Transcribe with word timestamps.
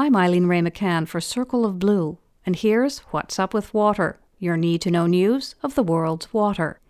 I'm 0.00 0.16
Eileen 0.16 0.46
Wray 0.46 0.62
McCann 0.62 1.06
for 1.06 1.20
Circle 1.20 1.66
of 1.66 1.78
Blue, 1.78 2.16
and 2.46 2.56
here's 2.56 3.00
What's 3.10 3.38
Up 3.38 3.52
with 3.52 3.74
Water, 3.74 4.18
your 4.38 4.56
need 4.56 4.80
to 4.80 4.90
know 4.90 5.06
news 5.06 5.56
of 5.62 5.74
the 5.74 5.82
world's 5.82 6.32
water. 6.32 6.80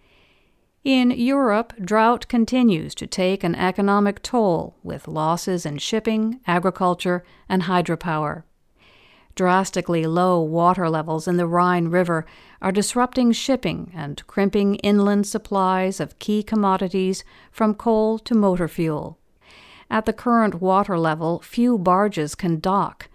In 0.85 1.11
Europe, 1.11 1.73
drought 1.85 2.29
continues 2.29 2.95
to 2.95 3.09
take 3.09 3.43
an 3.43 3.57
economic 3.57 4.23
toll 4.23 4.77
with 4.85 5.09
losses 5.09 5.67
in 5.67 5.79
shipping, 5.79 6.39
agriculture, 6.47 7.25
and 7.49 7.65
hydropower. 7.65 8.45
Drastically 9.35 10.07
low 10.07 10.41
water 10.41 10.89
levels 10.89 11.27
in 11.27 11.37
the 11.37 11.49
Rhine 11.49 11.89
River 11.89 12.25
are 12.63 12.71
disrupting 12.71 13.33
shipping 13.33 13.91
and 13.93 14.25
crimping 14.29 14.77
inland 14.77 15.27
supplies 15.27 15.99
of 15.99 16.21
key 16.21 16.45
commodities 16.45 17.25
from 17.51 17.75
coal 17.75 18.21
to 18.21 18.37
motor 18.37 18.69
fuel. 18.69 19.19
At 19.91 20.07
the 20.07 20.13
current 20.13 20.61
water 20.61 20.97
level, 20.97 21.41
few 21.41 21.77
barges 21.77 22.37
can 22.37 22.61
dock. 22.61 23.09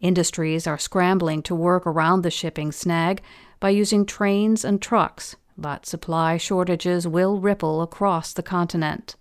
Industries 0.00 0.66
are 0.66 0.78
scrambling 0.78 1.42
to 1.42 1.54
work 1.54 1.86
around 1.86 2.22
the 2.22 2.30
shipping 2.30 2.72
snag 2.72 3.22
by 3.60 3.68
using 3.68 4.06
trains 4.06 4.64
and 4.64 4.80
trucks, 4.80 5.36
but 5.58 5.84
supply 5.84 6.38
shortages 6.38 7.06
will 7.06 7.38
ripple 7.38 7.82
across 7.82 8.32
the 8.32 8.42
continent. 8.42 9.14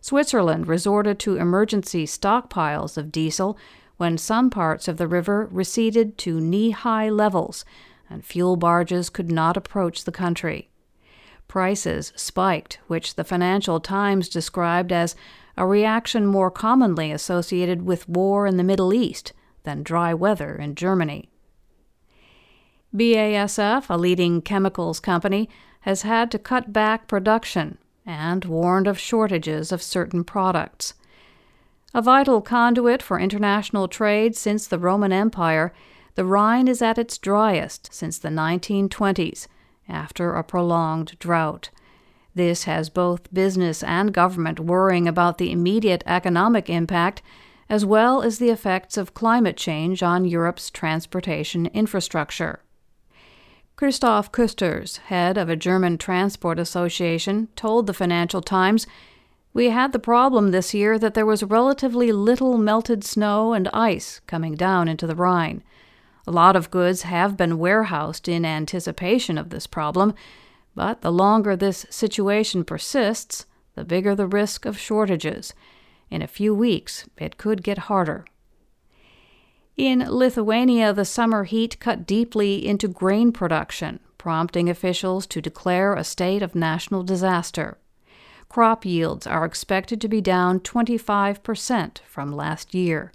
Switzerland 0.00 0.66
resorted 0.66 1.18
to 1.20 1.36
emergency 1.36 2.06
stockpiles 2.06 2.96
of 2.96 3.12
diesel 3.12 3.58
when 3.98 4.18
some 4.18 4.50
parts 4.50 4.88
of 4.88 4.96
the 4.96 5.06
river 5.06 5.48
receded 5.52 6.18
to 6.18 6.40
knee 6.40 6.70
high 6.70 7.08
levels 7.08 7.64
and 8.10 8.24
fuel 8.24 8.56
barges 8.56 9.10
could 9.10 9.30
not 9.30 9.56
approach 9.56 10.04
the 10.04 10.12
country. 10.12 10.70
Prices 11.48 12.12
spiked, 12.16 12.80
which 12.86 13.14
the 13.14 13.24
Financial 13.24 13.78
Times 13.78 14.28
described 14.28 14.92
as 14.92 15.14
a 15.56 15.66
reaction 15.66 16.26
more 16.26 16.50
commonly 16.50 17.12
associated 17.12 17.82
with 17.82 18.08
war 18.08 18.46
in 18.46 18.56
the 18.56 18.64
Middle 18.64 18.92
East 18.92 19.32
than 19.62 19.82
dry 19.82 20.12
weather 20.12 20.56
in 20.56 20.74
Germany. 20.74 21.28
BASF, 22.94 23.86
a 23.88 23.96
leading 23.96 24.40
chemicals 24.40 25.00
company, 25.00 25.48
has 25.80 26.02
had 26.02 26.30
to 26.30 26.38
cut 26.38 26.72
back 26.72 27.08
production 27.08 27.78
and 28.06 28.44
warned 28.44 28.86
of 28.86 28.98
shortages 28.98 29.72
of 29.72 29.82
certain 29.82 30.24
products. 30.24 30.94
A 31.92 32.02
vital 32.02 32.40
conduit 32.40 33.02
for 33.02 33.18
international 33.18 33.88
trade 33.88 34.36
since 34.36 34.66
the 34.66 34.78
Roman 34.78 35.12
Empire, 35.12 35.72
the 36.14 36.24
Rhine 36.24 36.68
is 36.68 36.82
at 36.82 36.98
its 36.98 37.18
driest 37.18 37.92
since 37.92 38.18
the 38.18 38.28
1920s, 38.28 39.46
after 39.88 40.34
a 40.34 40.44
prolonged 40.44 41.18
drought. 41.18 41.70
This 42.34 42.64
has 42.64 42.90
both 42.90 43.32
business 43.32 43.82
and 43.84 44.12
government 44.12 44.58
worrying 44.58 45.06
about 45.06 45.38
the 45.38 45.52
immediate 45.52 46.02
economic 46.06 46.68
impact, 46.68 47.22
as 47.68 47.84
well 47.84 48.22
as 48.22 48.38
the 48.38 48.50
effects 48.50 48.96
of 48.96 49.14
climate 49.14 49.56
change 49.56 50.02
on 50.02 50.24
Europe's 50.24 50.70
transportation 50.70 51.66
infrastructure. 51.66 52.60
Christoph 53.76 54.30
Küsters, 54.30 54.98
head 54.98 55.36
of 55.36 55.48
a 55.48 55.56
German 55.56 55.98
transport 55.98 56.58
association, 56.58 57.48
told 57.56 57.86
the 57.86 57.94
Financial 57.94 58.40
Times 58.40 58.86
We 59.52 59.70
had 59.70 59.92
the 59.92 59.98
problem 59.98 60.50
this 60.50 60.74
year 60.74 60.98
that 60.98 61.14
there 61.14 61.26
was 61.26 61.42
relatively 61.42 62.12
little 62.12 62.58
melted 62.58 63.04
snow 63.04 63.52
and 63.52 63.68
ice 63.72 64.20
coming 64.26 64.54
down 64.54 64.88
into 64.88 65.06
the 65.06 65.16
Rhine. 65.16 65.62
A 66.26 66.32
lot 66.32 66.56
of 66.56 66.70
goods 66.70 67.02
have 67.02 67.36
been 67.36 67.58
warehoused 67.58 68.28
in 68.28 68.44
anticipation 68.44 69.38
of 69.38 69.50
this 69.50 69.66
problem, 69.66 70.14
but 70.74 71.02
the 71.02 71.12
longer 71.12 71.56
this 71.56 71.86
situation 71.90 72.64
persists, 72.64 73.46
the 73.74 73.84
bigger 73.84 74.14
the 74.14 74.26
risk 74.26 74.64
of 74.64 74.78
shortages. 74.78 75.54
In 76.10 76.22
a 76.22 76.26
few 76.26 76.54
weeks, 76.54 77.08
it 77.16 77.38
could 77.38 77.62
get 77.62 77.78
harder. 77.78 78.24
In 79.76 80.04
Lithuania, 80.08 80.92
the 80.92 81.04
summer 81.04 81.44
heat 81.44 81.80
cut 81.80 82.06
deeply 82.06 82.64
into 82.64 82.86
grain 82.86 83.32
production, 83.32 83.98
prompting 84.18 84.70
officials 84.70 85.26
to 85.26 85.40
declare 85.42 85.94
a 85.94 86.04
state 86.04 86.42
of 86.42 86.54
national 86.54 87.02
disaster. 87.02 87.78
Crop 88.48 88.84
yields 88.84 89.26
are 89.26 89.44
expected 89.44 90.00
to 90.00 90.08
be 90.08 90.20
down 90.20 90.60
25% 90.60 91.98
from 92.06 92.32
last 92.32 92.72
year. 92.72 93.12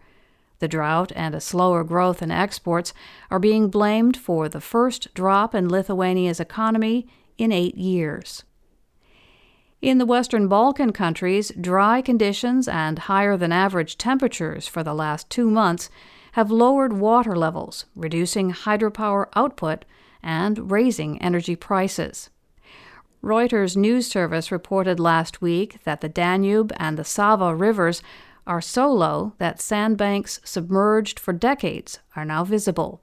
The 0.59 0.67
drought 0.67 1.13
and 1.15 1.33
a 1.33 1.39
slower 1.39 1.85
growth 1.85 2.21
in 2.21 2.29
exports 2.29 2.93
are 3.31 3.39
being 3.39 3.69
blamed 3.69 4.17
for 4.17 4.49
the 4.49 4.59
first 4.59 5.13
drop 5.13 5.55
in 5.55 5.69
Lithuania's 5.69 6.41
economy 6.41 7.07
in 7.39 7.51
eight 7.51 7.77
years. 7.77 8.43
In 9.81 9.97
the 9.97 10.05
Western 10.05 10.49
Balkan 10.49 10.91
countries, 10.91 11.53
dry 11.59 12.01
conditions 12.01 12.67
and 12.67 12.99
higher 12.99 13.37
than 13.37 13.53
average 13.53 13.97
temperatures 13.97 14.67
for 14.67 14.83
the 14.83 14.93
last 14.93 15.29
two 15.29 15.49
months 15.49 15.89
have 16.33 16.51
lowered 16.51 16.93
water 16.93 17.35
levels, 17.35 17.85
reducing 17.95 18.51
hydropower 18.51 19.27
output 19.35 19.85
and 20.21 20.69
raising 20.69 21.21
energy 21.21 21.55
prices. 21.55 22.29
Reuters 23.23 23.77
news 23.77 24.05
service 24.07 24.51
reported 24.51 24.99
last 24.99 25.41
week 25.41 25.79
that 25.85 26.01
the 26.01 26.09
Danube 26.09 26.73
and 26.77 26.97
the 26.97 27.05
Sava 27.05 27.55
rivers 27.55 28.03
are 28.45 28.61
so 28.61 28.91
low 28.91 29.33
that 29.37 29.61
sandbanks 29.61 30.41
submerged 30.43 31.19
for 31.19 31.33
decades 31.33 31.99
are 32.15 32.25
now 32.25 32.43
visible. 32.43 33.01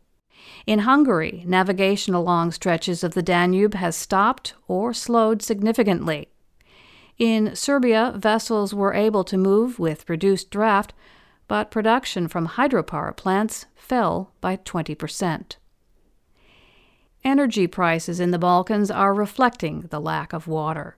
In 0.67 0.81
Hungary, 0.81 1.45
navigation 1.47 2.15
along 2.15 2.53
stretches 2.53 3.05
of 3.05 3.15
the 3.15 3.23
Danube 3.23 3.75
has 3.75 3.97
stopped 3.97 4.55
or 4.67 4.93
slowed 4.93 5.43
significantly. 5.43 6.29
In 7.19 7.55
Serbia, 7.55 8.13
vessels 8.17 8.75
were 8.75 8.93
able 8.93 9.25
to 9.25 9.39
move 9.39 9.79
with 9.79 10.09
reduced 10.09 10.51
draft, 10.51 10.93
but 11.49 11.71
production 11.71 12.29
from 12.29 12.49
hydropower 12.49 13.17
plants 13.17 13.67
fell 13.75 14.33
by 14.41 14.57
20%. 14.57 15.57
Energy 17.25 17.67
prices 17.67 18.21
in 18.21 18.31
the 18.31 18.39
Balkans 18.39 18.91
are 18.91 19.15
reflecting 19.15 19.83
the 19.91 20.01
lack 20.01 20.33
of 20.33 20.49
water. 20.49 20.97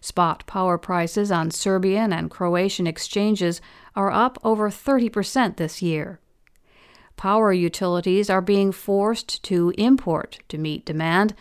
Spot 0.00 0.44
power 0.46 0.78
prices 0.78 1.30
on 1.30 1.50
Serbian 1.50 2.12
and 2.12 2.30
Croatian 2.30 2.86
exchanges 2.86 3.60
are 3.94 4.10
up 4.10 4.38
over 4.42 4.70
30% 4.70 5.56
this 5.56 5.82
year 5.82 6.20
power 7.20 7.52
utilities 7.52 8.30
are 8.30 8.40
being 8.40 8.72
forced 8.72 9.42
to 9.42 9.74
import 9.76 10.38
to 10.48 10.56
meet 10.56 10.86
demand, 10.86 11.34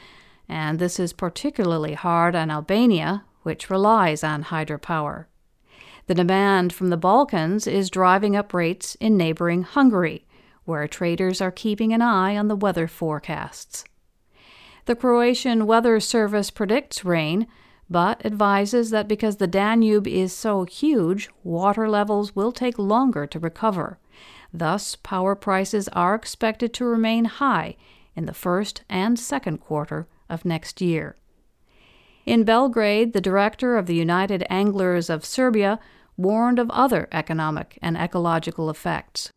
and 0.49 0.77
this 0.77 0.99
is 0.99 1.13
particularly 1.13 1.93
hard 1.93 2.35
on 2.35 2.51
Albania, 2.51 3.23
which 3.43 3.69
relies 3.69 4.21
on 4.21 4.43
hydropower. 4.43 5.27
The 6.07 6.15
demand 6.15 6.73
from 6.73 6.89
the 6.89 6.97
Balkans 6.97 7.65
is 7.65 7.89
driving 7.89 8.35
up 8.35 8.53
rates 8.53 8.95
in 8.99 9.15
neighboring 9.15 9.63
Hungary, 9.63 10.27
where 10.65 10.85
traders 10.85 11.39
are 11.39 11.49
keeping 11.49 11.93
an 11.93 12.01
eye 12.01 12.35
on 12.35 12.49
the 12.49 12.57
weather 12.57 12.85
forecasts. 12.89 13.85
The 14.83 14.97
Croatian 14.97 15.65
Weather 15.65 16.01
Service 16.01 16.51
predicts 16.51 17.05
rain, 17.05 17.47
but 17.89 18.25
advises 18.25 18.89
that 18.89 19.07
because 19.07 19.37
the 19.37 19.47
Danube 19.47 20.07
is 20.07 20.33
so 20.33 20.65
huge, 20.65 21.29
water 21.41 21.87
levels 21.89 22.35
will 22.35 22.51
take 22.51 22.77
longer 22.77 23.25
to 23.27 23.39
recover. 23.39 23.97
Thus, 24.53 24.95
power 24.95 25.35
prices 25.35 25.87
are 25.89 26.15
expected 26.15 26.73
to 26.75 26.85
remain 26.85 27.25
high 27.25 27.75
in 28.15 28.25
the 28.25 28.33
first 28.33 28.83
and 28.89 29.19
second 29.19 29.59
quarter 29.59 30.07
of 30.29 30.45
next 30.45 30.81
year. 30.81 31.15
In 32.25 32.43
Belgrade, 32.43 33.13
the 33.13 33.21
director 33.21 33.77
of 33.77 33.85
the 33.85 33.95
United 33.95 34.45
Anglers 34.49 35.09
of 35.09 35.25
Serbia 35.25 35.79
warned 36.17 36.59
of 36.59 36.69
other 36.71 37.07
economic 37.11 37.79
and 37.81 37.95
ecological 37.97 38.69
effects. 38.69 39.31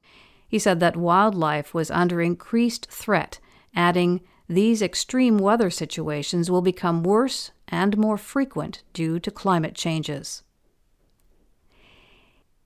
He 0.49 0.59
said 0.59 0.81
that 0.81 0.97
wildlife 0.97 1.73
was 1.73 1.91
under 1.91 2.21
increased 2.21 2.91
threat, 2.91 3.39
adding, 3.75 4.21
These 4.49 4.83
extreme 4.83 5.39
weather 5.39 5.71
situations 5.71 6.50
will 6.50 6.61
become 6.61 7.03
worse 7.03 7.53
and 7.69 7.97
more 7.97 8.19
frequent 8.19 8.83
due 8.93 9.19
to 9.21 9.31
climate 9.31 9.75
changes. 9.75 10.43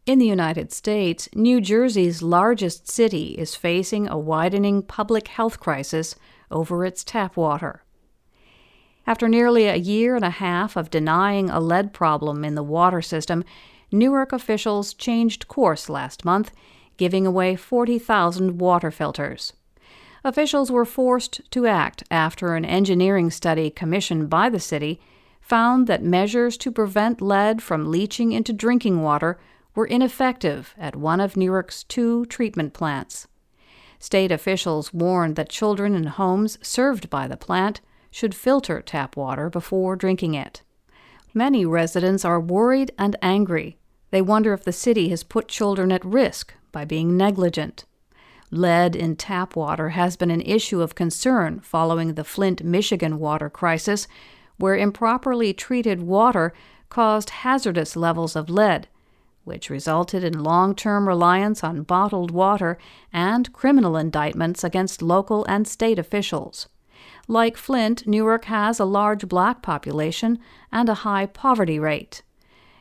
In 0.06 0.20
the 0.20 0.26
United 0.26 0.72
States, 0.72 1.28
New 1.34 1.60
Jersey's 1.60 2.22
largest 2.22 2.88
city 2.88 3.34
is 3.36 3.56
facing 3.56 4.06
a 4.06 4.16
widening 4.16 4.82
public 4.82 5.26
health 5.26 5.58
crisis 5.58 6.14
over 6.48 6.84
its 6.84 7.02
tap 7.02 7.36
water. 7.36 7.82
After 9.04 9.26
nearly 9.26 9.66
a 9.66 9.74
year 9.74 10.14
and 10.14 10.24
a 10.24 10.30
half 10.30 10.76
of 10.76 10.90
denying 10.90 11.50
a 11.50 11.58
lead 11.58 11.92
problem 11.92 12.44
in 12.44 12.54
the 12.54 12.62
water 12.62 13.02
system, 13.02 13.42
Newark 13.90 14.32
officials 14.32 14.94
changed 14.94 15.48
course 15.48 15.88
last 15.88 16.24
month, 16.24 16.52
giving 16.96 17.26
away 17.26 17.56
40,000 17.56 18.60
water 18.60 18.92
filters. 18.92 19.54
Officials 20.22 20.70
were 20.70 20.84
forced 20.84 21.40
to 21.50 21.66
act 21.66 22.04
after 22.12 22.54
an 22.54 22.64
engineering 22.64 23.28
study 23.28 23.70
commissioned 23.70 24.30
by 24.30 24.50
the 24.50 24.60
city 24.60 25.00
found 25.40 25.88
that 25.88 26.02
measures 26.04 26.56
to 26.58 26.70
prevent 26.70 27.20
lead 27.20 27.60
from 27.60 27.90
leaching 27.90 28.30
into 28.30 28.52
drinking 28.52 29.02
water 29.02 29.36
were 29.76 29.86
ineffective 29.86 30.74
at 30.76 30.96
one 30.96 31.20
of 31.20 31.36
Newark's 31.36 31.84
two 31.84 32.26
treatment 32.26 32.72
plants. 32.72 33.28
State 34.00 34.32
officials 34.32 34.92
warned 34.92 35.36
that 35.36 35.48
children 35.48 35.94
in 35.94 36.04
homes 36.04 36.58
served 36.62 37.08
by 37.08 37.28
the 37.28 37.36
plant 37.36 37.80
should 38.10 38.34
filter 38.34 38.80
tap 38.80 39.16
water 39.16 39.48
before 39.48 39.94
drinking 39.94 40.34
it. 40.34 40.62
Many 41.34 41.66
residents 41.66 42.24
are 42.24 42.40
worried 42.40 42.90
and 42.98 43.14
angry. 43.20 43.76
They 44.10 44.22
wonder 44.22 44.54
if 44.54 44.64
the 44.64 44.72
city 44.72 45.10
has 45.10 45.22
put 45.22 45.48
children 45.48 45.92
at 45.92 46.04
risk 46.04 46.54
by 46.72 46.84
being 46.84 47.16
negligent. 47.16 47.84
Lead 48.50 48.96
in 48.96 49.16
tap 49.16 49.56
water 49.56 49.90
has 49.90 50.16
been 50.16 50.30
an 50.30 50.40
issue 50.40 50.80
of 50.80 50.94
concern 50.94 51.60
following 51.60 52.14
the 52.14 52.24
Flint, 52.24 52.64
Michigan 52.64 53.18
water 53.18 53.50
crisis, 53.50 54.08
where 54.56 54.76
improperly 54.76 55.52
treated 55.52 56.02
water 56.02 56.54
caused 56.88 57.30
hazardous 57.30 57.96
levels 57.96 58.36
of 58.36 58.48
lead, 58.48 58.88
which 59.46 59.70
resulted 59.70 60.24
in 60.24 60.42
long 60.42 60.74
term 60.74 61.06
reliance 61.06 61.62
on 61.62 61.84
bottled 61.84 62.32
water 62.32 62.76
and 63.12 63.52
criminal 63.52 63.96
indictments 63.96 64.64
against 64.64 65.00
local 65.00 65.44
and 65.44 65.68
state 65.68 65.98
officials. 65.98 66.68
Like 67.28 67.56
Flint, 67.56 68.06
Newark 68.06 68.46
has 68.46 68.80
a 68.80 68.84
large 68.84 69.28
black 69.28 69.62
population 69.62 70.38
and 70.72 70.88
a 70.88 70.94
high 70.94 71.26
poverty 71.26 71.78
rate. 71.78 72.22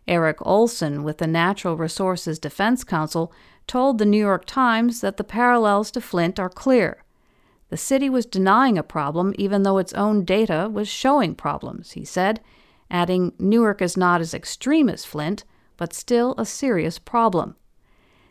Erik 0.08 0.38
Olson 0.42 1.04
with 1.04 1.20
the 1.20 1.28
Natural 1.28 1.78
Resources 1.78 2.40
Defense 2.40 2.84
Council 2.84 3.32
told 3.68 3.98
the 3.98 4.06
New 4.06 4.20
York 4.20 4.46
Times 4.46 5.02
that 5.02 5.18
the 5.18 5.24
parallels 5.24 5.92
to 5.92 6.02
Flint 6.02 6.40
are 6.40 6.50
clear. 6.50 7.04
The 7.70 7.78
city 7.78 8.10
was 8.10 8.26
denying 8.26 8.78
a 8.78 8.84
problem 8.84 9.34
even 9.38 9.64
though 9.64 9.78
its 9.78 9.94
own 9.94 10.26
data 10.26 10.70
was 10.72 10.88
showing 10.88 11.36
problems, 11.36 11.92
he 11.92 12.06
said, 12.06 12.42
adding 12.90 13.34
Newark 13.38 13.82
is 13.82 13.98
not 13.98 14.22
as 14.22 14.34
extreme 14.34 14.90
as 14.90 15.06
Flint, 15.06 15.44
but 15.77 15.94
still 15.94 16.36
a 16.38 16.45
serious 16.45 17.00
problem. 17.00 17.56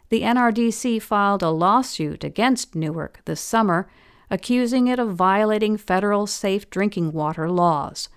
The 0.08 0.23
NRDC 0.23 1.02
filed 1.02 1.43
a 1.43 1.50
lawsuit 1.50 2.25
against 2.25 2.75
Newark 2.75 3.20
this 3.25 3.41
summer, 3.41 3.88
accusing 4.31 4.87
it 4.87 4.99
of 4.99 5.14
violating 5.14 5.76
federal 5.76 6.26
safe 6.26 6.70
drinking 6.70 7.12
water 7.12 7.50
laws. 7.50 8.08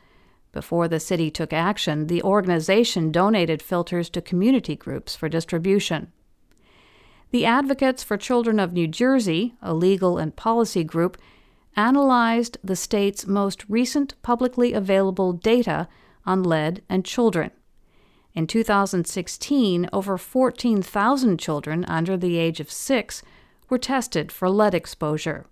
Before 0.52 0.88
the 0.88 1.00
city 1.00 1.30
took 1.30 1.54
action, 1.54 2.08
the 2.08 2.24
organization 2.24 3.12
donated 3.12 3.62
filters 3.62 4.10
to 4.12 4.22
community 4.22 4.76
groups 4.76 5.16
for 5.16 5.30
distribution. 5.30 6.12
The 7.32 7.46
Advocates 7.46 8.04
for 8.04 8.18
Children 8.18 8.60
of 8.60 8.74
New 8.74 8.88
Jersey, 8.88 9.56
a 9.62 9.74
legal 9.74 10.18
and 10.18 10.36
policy 10.36 10.84
group, 10.84 11.18
analyzed 11.76 12.58
the 12.64 12.76
state's 12.76 13.28
most 13.28 13.66
recent 13.70 14.20
publicly 14.22 14.74
available 14.74 15.34
data 15.34 15.88
on 16.26 16.42
lead 16.42 16.82
and 16.90 17.06
children. 17.06 17.52
In 18.38 18.46
2016, 18.46 19.90
over 19.92 20.16
14,000 20.16 21.40
children 21.40 21.84
under 21.86 22.16
the 22.16 22.38
age 22.38 22.60
of 22.60 22.70
six 22.70 23.24
were 23.68 23.80
tested 23.80 24.32
for 24.32 24.48
lead 24.48 24.76
exposure. 24.76 25.48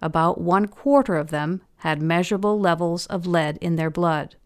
About 0.00 0.40
one 0.40 0.68
quarter 0.68 1.16
of 1.16 1.30
them 1.30 1.60
had 1.78 2.00
measurable 2.00 2.60
levels 2.60 3.06
of 3.06 3.26
lead 3.26 3.56
in 3.56 3.74
their 3.74 3.90
blood. 3.90 4.36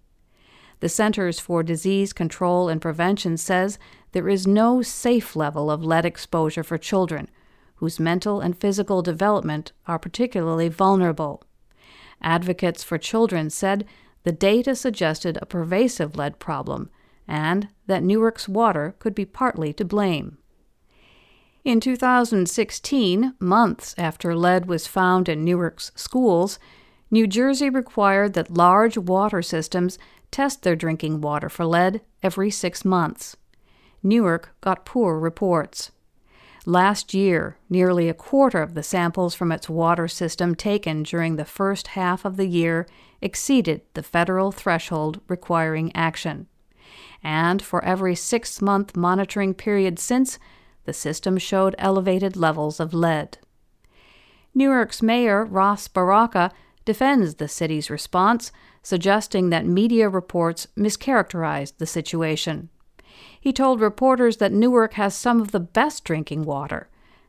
The 0.81 0.88
Centers 0.88 1.38
for 1.38 1.62
Disease 1.62 2.14
Control 2.14 2.70
and 2.70 2.81
Prevention 2.81 3.36
says 3.36 3.78
there 4.12 4.31
is 4.31 4.46
no 4.46 4.81
safe 4.81 5.36
level 5.36 5.70
of 5.70 5.84
lead 5.84 6.06
exposure 6.06 6.64
for 6.64 6.78
children, 6.78 7.28
whose 7.75 8.00
mental 8.00 8.40
and 8.40 8.56
physical 8.56 9.02
development 9.02 9.72
are 9.86 9.98
particularly 9.98 10.70
vulnerable. 10.70 11.42
Advocates 12.22 12.82
for 12.82 12.96
Children 12.96 13.50
said 13.50 13.84
the 14.22 14.32
data 14.32 14.75
suggested 14.75 15.36
a 15.42 15.44
pervasive 15.44 16.16
lead 16.16 16.38
problem 16.38 16.88
and 17.26 17.68
that 17.86 18.02
Newark's 18.02 18.48
water 18.48 18.94
could 18.98 19.14
be 19.14 19.24
partly 19.24 19.72
to 19.74 19.84
blame. 19.84 20.38
In 21.64 21.80
2016, 21.80 23.34
months 23.38 23.94
after 23.96 24.36
lead 24.36 24.66
was 24.66 24.86
found 24.86 25.28
in 25.28 25.44
Newark's 25.44 25.92
schools, 25.94 26.58
New 27.10 27.26
Jersey 27.26 27.70
required 27.70 28.34
that 28.34 28.50
large 28.50 28.98
water 28.98 29.40
systems 29.40 29.98
test 30.30 30.62
their 30.62 30.76
drinking 30.76 31.20
water 31.20 31.48
for 31.48 31.64
lead 31.64 32.00
every 32.22 32.50
six 32.50 32.84
months. 32.84 33.36
Newark 34.02 34.54
got 34.60 34.84
poor 34.84 35.18
reports. 35.18 35.90
Last 36.66 37.14
year, 37.14 37.56
nearly 37.70 38.08
a 38.08 38.14
quarter 38.14 38.60
of 38.60 38.74
the 38.74 38.82
samples 38.82 39.34
from 39.34 39.52
its 39.52 39.68
water 39.68 40.08
system 40.08 40.54
taken 40.54 41.02
during 41.02 41.36
the 41.36 41.44
first 41.44 41.88
half 41.88 42.24
of 42.24 42.36
the 42.36 42.48
year 42.48 42.86
exceeded 43.20 43.82
the 43.94 44.02
federal 44.02 44.50
threshold 44.50 45.20
requiring 45.28 45.94
action. 45.94 46.46
And 47.24 47.62
for 47.62 47.82
every 47.82 48.14
six 48.14 48.60
month 48.60 48.96
monitoring 48.96 49.54
period 49.54 49.98
since, 49.98 50.38
the 50.84 50.92
system 50.92 51.38
showed 51.38 51.74
elevated 51.78 52.36
levels 52.36 52.78
of 52.78 52.92
lead. 52.92 53.38
Newark's 54.54 55.02
mayor, 55.02 55.44
Ras 55.44 55.88
Baraka, 55.88 56.52
defends 56.84 57.36
the 57.36 57.48
city's 57.48 57.88
response, 57.88 58.52
suggesting 58.82 59.48
that 59.48 59.66
media 59.66 60.08
reports 60.08 60.68
mischaracterized 60.76 61.78
the 61.78 61.86
situation. 61.86 62.68
He 63.40 63.52
told 63.52 63.80
reporters 63.80 64.36
that 64.36 64.52
Newark 64.52 64.94
has 64.94 65.14
some 65.14 65.40
of 65.40 65.50
the 65.50 65.60
best 65.60 66.04
drinking 66.04 66.44
water, 66.44 66.88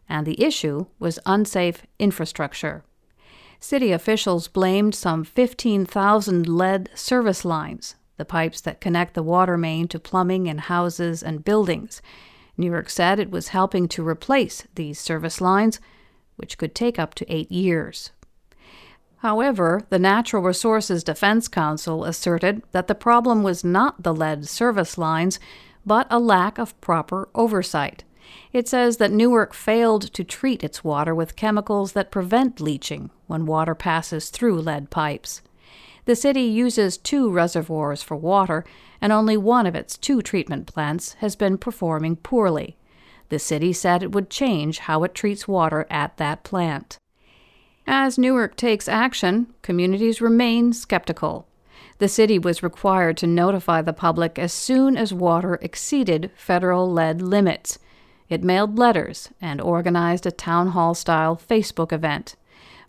and 0.09 0.27
the 0.27 0.43
issue 0.43 0.87
was 0.99 1.19
unsafe 1.25 1.85
infrastructure. 1.99 2.83
City 3.59 3.91
officials 3.91 4.47
blamed 4.47 4.93
some 4.93 5.23
15,000 5.23 6.47
lead 6.47 6.89
service 6.93 7.45
lines, 7.45 7.95
the 8.17 8.25
pipes 8.25 8.61
that 8.61 8.81
connect 8.81 9.13
the 9.13 9.23
water 9.23 9.57
main 9.57 9.87
to 9.89 9.99
plumbing 9.99 10.47
in 10.47 10.57
houses 10.57 11.21
and 11.21 11.43
buildings. 11.43 12.01
Newark 12.57 12.89
said 12.89 13.19
it 13.19 13.31
was 13.31 13.49
helping 13.49 13.87
to 13.89 14.07
replace 14.07 14.65
these 14.75 14.99
service 14.99 15.41
lines, 15.41 15.79
which 16.35 16.57
could 16.57 16.73
take 16.73 16.97
up 16.97 17.13
to 17.15 17.33
eight 17.33 17.51
years. 17.51 18.11
However, 19.17 19.81
the 19.89 19.99
Natural 19.99 20.43
Resources 20.43 21.03
Defense 21.03 21.47
Council 21.47 22.05
asserted 22.05 22.61
that 22.71 22.87
the 22.87 22.95
problem 22.95 23.43
was 23.43 23.63
not 23.63 24.03
the 24.03 24.13
lead 24.13 24.47
service 24.47 24.97
lines, 24.97 25.39
but 25.85 26.07
a 26.09 26.19
lack 26.19 26.57
of 26.57 26.79
proper 26.79 27.29
oversight. 27.33 28.03
It 28.53 28.67
says 28.67 28.97
that 28.97 29.11
Newark 29.11 29.53
failed 29.53 30.13
to 30.13 30.23
treat 30.23 30.63
its 30.63 30.83
water 30.83 31.13
with 31.13 31.35
chemicals 31.35 31.93
that 31.93 32.11
prevent 32.11 32.61
leaching 32.61 33.09
when 33.27 33.45
water 33.45 33.75
passes 33.75 34.29
through 34.29 34.61
lead 34.61 34.89
pipes. 34.89 35.41
The 36.05 36.15
city 36.15 36.43
uses 36.43 36.97
two 36.97 37.29
reservoirs 37.31 38.03
for 38.03 38.15
water, 38.15 38.63
and 39.01 39.11
only 39.11 39.37
one 39.37 39.65
of 39.65 39.75
its 39.75 39.97
two 39.97 40.21
treatment 40.21 40.67
plants 40.67 41.13
has 41.13 41.35
been 41.35 41.57
performing 41.57 42.15
poorly. 42.15 42.77
The 43.29 43.39
city 43.39 43.73
said 43.73 44.03
it 44.03 44.11
would 44.11 44.29
change 44.29 44.79
how 44.79 45.03
it 45.03 45.15
treats 45.15 45.47
water 45.47 45.87
at 45.89 46.17
that 46.17 46.43
plant. 46.43 46.99
As 47.87 48.17
Newark 48.17 48.55
takes 48.55 48.87
action, 48.87 49.47
communities 49.61 50.21
remain 50.21 50.73
skeptical. 50.73 51.47
The 51.97 52.07
city 52.07 52.37
was 52.37 52.63
required 52.63 53.17
to 53.17 53.27
notify 53.27 53.81
the 53.81 53.93
public 53.93 54.37
as 54.37 54.53
soon 54.53 54.97
as 54.97 55.13
water 55.13 55.57
exceeded 55.61 56.29
federal 56.35 56.91
lead 56.91 57.21
limits. 57.21 57.79
It 58.29 58.43
mailed 58.43 58.77
letters 58.77 59.29
and 59.39 59.61
organized 59.61 60.25
a 60.25 60.31
town 60.31 60.69
hall 60.69 60.93
style 60.93 61.35
Facebook 61.35 61.91
event. 61.93 62.35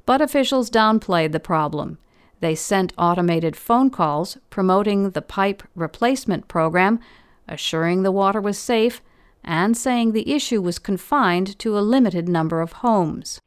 But 0.07 0.21
officials 0.21 0.71
downplayed 0.71 1.33
the 1.33 1.41
problem. 1.41 1.99
They 2.41 2.55
sent 2.55 2.93
automated 2.99 3.57
phone 3.57 3.91
calls 3.91 4.39
promoting 4.51 5.11
the 5.11 5.23
pipe 5.23 5.63
replacement 5.75 6.49
program, 6.49 7.01
assuring 7.49 8.03
the 8.03 8.13
water 8.13 8.41
was 8.41 8.59
safe, 8.59 9.01
and 9.43 9.77
saying 9.77 10.13
the 10.13 10.33
issue 10.33 10.61
was 10.61 10.79
confined 10.79 11.59
to 11.61 11.79
a 11.79 11.81
limited 11.81 12.29
number 12.29 12.61
of 12.61 12.73
homes. 12.75 13.41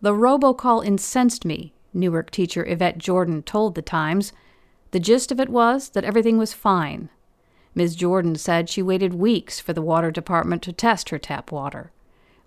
The 0.00 0.12
robocall 0.12 0.84
incensed 0.84 1.44
me, 1.44 1.72
Newark 1.96 2.30
teacher 2.30 2.64
Yvette 2.68 2.98
Jordan 2.98 3.42
told 3.42 3.74
The 3.74 3.82
Times. 3.82 4.32
The 4.90 5.00
gist 5.00 5.32
of 5.32 5.40
it 5.40 5.48
was 5.48 5.90
that 5.90 6.04
everything 6.04 6.36
was 6.36 6.52
fine. 6.52 7.08
Ms. 7.74 7.96
Jordan 7.96 8.36
said 8.36 8.68
she 8.68 8.82
waited 8.82 9.14
weeks 9.14 9.60
for 9.60 9.72
the 9.72 9.82
water 9.82 10.10
department 10.10 10.62
to 10.62 10.72
test 10.72 11.08
her 11.08 11.18
tap 11.18 11.50
water. 11.50 11.92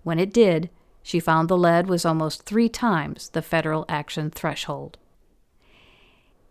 When 0.02 0.18
it 0.18 0.32
did, 0.32 0.70
she 1.02 1.20
found 1.20 1.48
the 1.48 1.56
lead 1.56 1.88
was 1.88 2.04
almost 2.04 2.44
three 2.44 2.68
times 2.68 3.28
the 3.30 3.42
federal 3.42 3.84
action 3.88 4.30
threshold. 4.30 4.98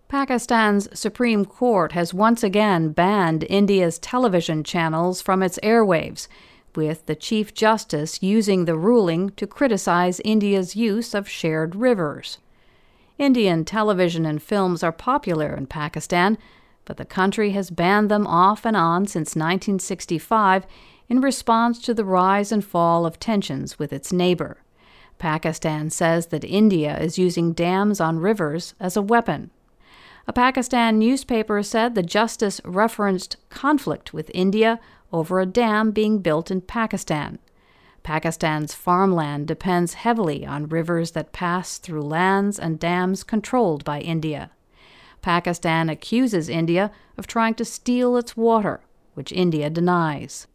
Pakistan's 0.10 0.90
Supreme 1.00 1.46
Court 1.46 1.92
has 1.92 2.16
once 2.16 2.42
again 2.42 2.94
banned 2.94 3.46
India's 3.48 4.00
television 4.00 4.64
channels 4.64 5.22
from 5.22 5.44
its 5.44 5.60
airwaves 5.62 6.28
with 6.74 7.06
the 7.06 7.16
Chief 7.16 7.54
Justice 7.54 8.24
using 8.24 8.66
the 8.66 8.76
ruling 8.76 9.30
to 9.32 9.46
criticize 9.46 10.20
India's 10.22 10.76
use 10.76 11.14
of 11.14 11.30
shared 11.30 11.76
rivers. 11.76 12.40
Indian 13.20 13.64
television 13.64 14.26
and 14.26 14.42
films 14.42 14.82
are 14.82 14.92
popular 14.92 15.54
in 15.56 15.68
Pakistan, 15.68 16.40
but 16.86 16.98
the 16.98 17.06
country 17.06 17.52
has 17.52 17.70
banned 17.70 18.10
them 18.10 18.26
off 18.26 18.66
and 18.66 18.76
on 18.76 19.06
since 19.06 19.36
1965 19.36 20.66
in 21.08 21.22
response 21.22 21.78
to 21.84 21.94
the 21.94 22.04
rise 22.04 22.52
and 22.52 22.66
fall 22.66 23.06
of 23.06 23.20
tensions 23.20 23.78
with 23.78 23.94
its 23.94 24.12
neighbor. 24.12 24.64
Pakistan 25.20 25.92
says 25.92 26.28
that 26.28 26.44
India 26.44 26.98
is 26.98 27.20
using 27.20 27.54
dams 27.54 28.02
on 28.02 28.18
rivers 28.18 28.74
as 28.80 28.98
a 28.98 29.04
weapon. 29.04 29.52
A 30.30 30.32
Pakistan 30.32 31.00
newspaper 31.00 31.64
said 31.64 31.96
the 31.96 32.04
justice 32.04 32.62
referenced 32.64 33.38
conflict 33.50 34.14
with 34.14 34.30
India 34.32 34.80
over 35.12 35.40
a 35.40 35.46
dam 35.48 35.90
being 35.90 36.20
built 36.20 36.52
in 36.52 36.62
Pakistan. 36.62 37.40
Pakistan's 38.04 38.76
farmland 38.76 39.48
depends 39.48 39.96
heavily 39.96 40.46
on 40.46 40.70
rivers 40.70 41.14
that 41.14 41.34
pass 41.34 41.80
through 41.80 42.04
lands 42.04 42.60
and 42.60 42.78
dams 42.78 43.24
controlled 43.24 43.84
by 43.84 44.02
India. 44.02 44.52
Pakistan 45.24 45.90
accuses 45.90 46.48
India 46.48 46.92
of 47.18 47.26
trying 47.26 47.56
to 47.56 47.66
steal 47.66 48.16
its 48.16 48.38
water, 48.38 48.82
which 49.16 49.32
India 49.32 49.68
denies. 49.68 50.46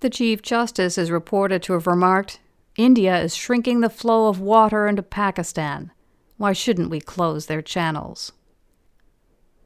The 0.00 0.08
Chief 0.08 0.40
Justice 0.40 0.96
is 0.96 1.10
reported 1.10 1.62
to 1.64 1.74
have 1.74 1.86
remarked 1.86 2.40
India 2.78 3.20
is 3.20 3.36
shrinking 3.36 3.82
the 3.82 3.90
flow 3.90 4.28
of 4.28 4.40
water 4.40 4.86
into 4.86 5.02
Pakistan. 5.02 5.92
Why 6.38 6.54
shouldn't 6.54 6.88
we 6.88 7.00
close 7.00 7.44
their 7.44 7.60
channels? 7.60 8.32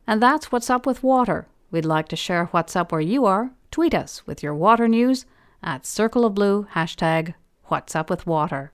And 0.06 0.23
that's 0.23 0.52
what's 0.52 0.71
up 0.71 0.87
with 0.87 1.02
water. 1.02 1.49
We'd 1.71 1.85
like 1.85 2.09
to 2.09 2.16
share 2.16 2.47
what's 2.47 2.76
up 2.76 2.92
where 2.92 3.00
you 3.00 3.25
are. 3.25 3.52
Tweet 3.71 3.94
us 3.94 4.26
with 4.26 4.42
your 4.42 4.54
water 4.54 4.87
news 4.87 5.26
at 5.62 5.87
Circle 5.87 6.25
of 6.25 6.35
Blue 6.35 6.66
hashtag 6.75 7.35
What's 7.64 7.97
Up 7.97 8.11
with 8.11 8.26
Water. 8.26 8.71